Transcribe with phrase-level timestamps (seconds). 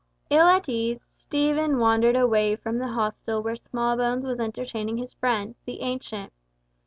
[0.31, 5.53] Ill at ease, Stephen wandered away from the hostel where Smallbones was entertaining his friend,
[5.65, 6.33] the Ancient.